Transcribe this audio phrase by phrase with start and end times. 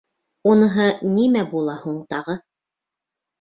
[0.51, 2.37] —Уныһы нимә була һуң тағы?